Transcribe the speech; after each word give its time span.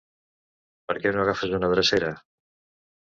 Per 0.87 0.95
què 1.03 1.13
no 1.17 1.21
agafes 1.25 1.53
una 1.59 1.71
drecera? 1.75 2.11